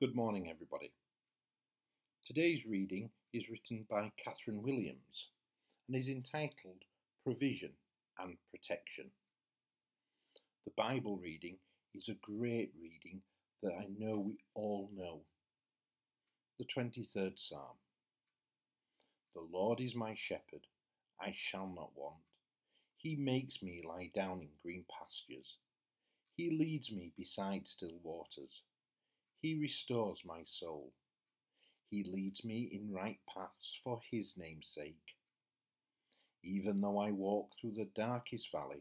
[0.00, 0.90] Good morning, everybody.
[2.26, 5.28] Today's reading is written by Catherine Williams
[5.86, 6.82] and is entitled
[7.22, 7.70] Provision
[8.18, 9.12] and Protection.
[10.66, 11.58] The Bible reading
[11.94, 13.22] is a great reading
[13.62, 15.20] that I know we all know.
[16.58, 17.78] The 23rd Psalm
[19.36, 20.66] The Lord is my shepherd,
[21.20, 22.20] I shall not want.
[22.96, 25.54] He makes me lie down in green pastures.
[26.36, 28.60] He leads me beside still waters.
[29.44, 30.90] He restores my soul.
[31.90, 35.18] He leads me in right paths for his name's sake.
[36.42, 38.80] Even though I walk through the darkest valley,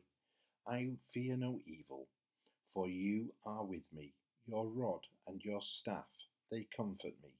[0.65, 2.07] I fear no evil,
[2.73, 4.13] for you are with me.
[4.47, 6.07] Your rod and your staff,
[6.49, 7.33] they comfort me.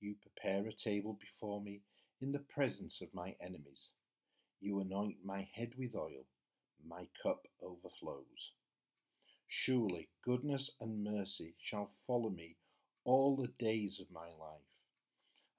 [0.00, 1.80] You prepare a table before me
[2.20, 3.88] in the presence of my enemies.
[4.60, 6.26] You anoint my head with oil,
[6.86, 8.52] my cup overflows.
[9.48, 12.56] Surely goodness and mercy shall follow me
[13.04, 14.60] all the days of my life,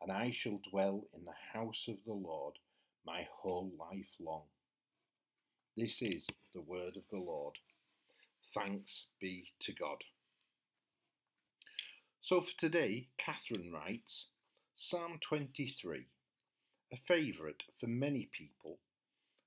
[0.02, 2.60] and I shall dwell in the house of the Lord
[3.06, 4.44] my whole life long.
[5.78, 7.58] This is the word of the Lord.
[8.54, 10.04] Thanks be to God.
[12.22, 14.26] So for today, Catherine writes
[14.74, 16.08] Psalm 23,
[16.92, 18.80] a favourite for many people,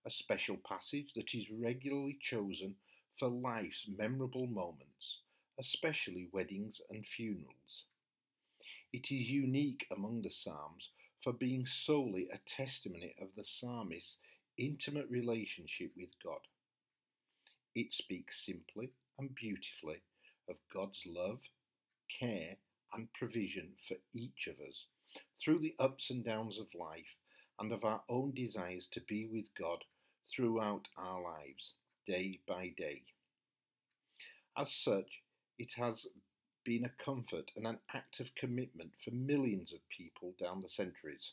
[0.07, 2.77] a special passage that is regularly chosen
[3.19, 5.19] for life's memorable moments,
[5.59, 7.85] especially weddings and funerals.
[8.93, 10.91] It is unique among the Psalms
[11.23, 14.19] for being solely a testimony of the psalmist's
[14.57, 16.41] intimate relationship with God.
[17.75, 20.03] It speaks simply and beautifully
[20.49, 21.41] of God's love,
[22.21, 22.57] care,
[22.93, 24.87] and provision for each of us
[25.43, 27.17] through the ups and downs of life
[27.59, 29.85] and of our own desires to be with God
[30.31, 31.75] throughout our lives
[32.09, 33.03] day by day.
[34.56, 35.20] As such,
[35.59, 36.06] it has
[36.65, 41.33] been a comfort and an act of commitment for millions of people down the centuries.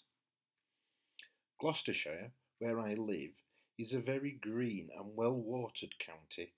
[1.62, 3.32] Gloucestershire, where I live,
[3.80, 6.52] is a very green and well watered county.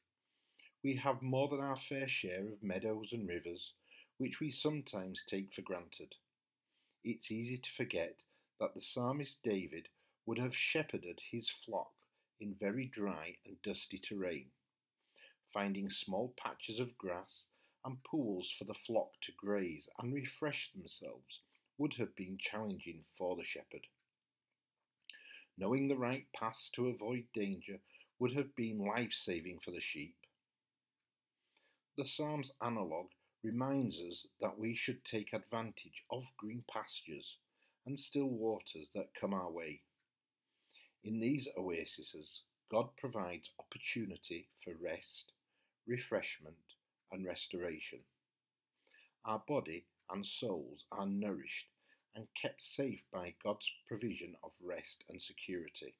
[0.84, 3.74] We have more than our fair share of meadows and rivers,
[4.18, 6.16] which we sometimes take for granted.
[7.04, 8.16] It's easy to forget
[8.60, 9.90] that the psalmist David
[10.26, 11.92] would have shepherded his flock
[12.40, 14.52] in very dry and dusty terrain,
[15.54, 17.46] finding small patches of grass
[17.84, 21.42] and pools for the flock to graze and refresh themselves
[21.78, 23.88] would have been challenging for the shepherd.
[25.58, 27.80] Knowing the right paths to avoid danger
[28.20, 30.16] would have been life saving for the sheep.
[31.98, 33.12] The Psalms analogue
[33.44, 37.38] reminds us that we should take advantage of green pastures
[37.86, 39.82] and still waters that come our way.
[41.04, 45.32] In these oases, God provides opportunity for rest,
[45.86, 46.56] refreshment,
[47.12, 48.00] and restoration.
[49.24, 51.68] Our body and souls are nourished
[52.16, 55.96] and kept safe by God's provision of rest and security.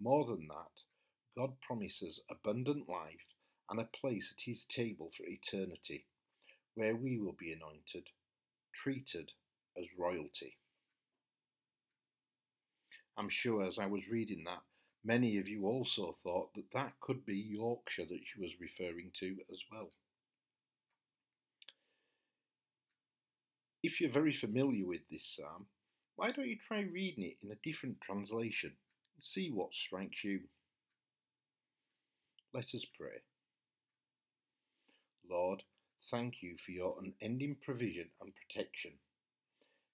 [0.00, 0.82] More than that,
[1.36, 3.34] God promises abundant life
[3.70, 6.06] and a place at His table for eternity,
[6.74, 8.10] where we will be anointed,
[8.74, 9.32] treated
[9.76, 10.56] as royalty.
[13.18, 14.62] I'm sure as I was reading that,
[15.04, 19.36] many of you also thought that that could be Yorkshire that she was referring to
[19.52, 19.90] as well.
[23.82, 25.66] If you're very familiar with this psalm,
[26.14, 30.40] why don't you try reading it in a different translation and see what strikes you?
[32.54, 33.22] Let us pray.
[35.28, 35.64] Lord,
[36.10, 38.92] thank you for your unending provision and protection.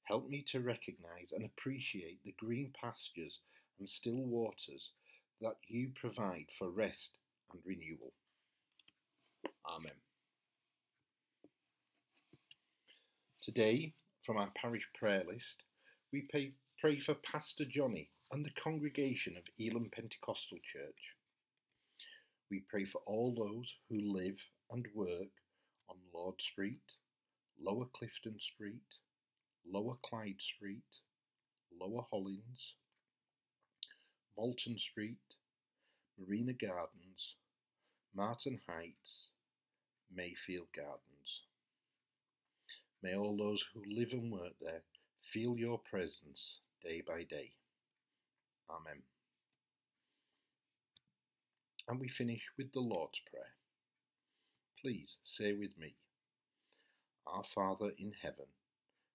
[0.05, 3.39] Help me to recognize and appreciate the green pastures
[3.79, 4.91] and still waters
[5.41, 7.13] that you provide for rest
[7.53, 8.13] and renewal.
[9.69, 9.93] Amen.
[13.43, 13.95] Today,
[14.25, 15.63] from our parish prayer list,
[16.13, 21.15] we pay, pray for Pastor Johnny and the congregation of Elim Pentecostal Church.
[22.51, 24.37] We pray for all those who live
[24.71, 25.29] and work
[25.89, 26.81] on Lord Street,
[27.63, 28.81] Lower Clifton Street,
[29.71, 30.85] Lower Clyde Street,
[31.81, 32.75] Lower Hollins,
[34.37, 35.19] Malton Street,
[36.19, 37.35] Marina Gardens,
[38.15, 39.31] Martin Heights,
[40.15, 41.43] Mayfield Gardens.
[43.03, 44.83] May all those who live and work there
[45.23, 47.53] feel your presence day by day.
[48.71, 49.03] Amen.
[51.89, 53.53] And we finish with the Lord's Prayer.
[54.81, 55.95] Please say with me
[57.27, 58.47] Our Father in heaven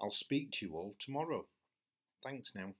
[0.00, 1.46] I'll speak to you all tomorrow.
[2.22, 2.74] Thanks now.